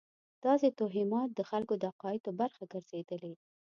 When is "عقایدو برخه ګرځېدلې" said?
1.91-3.33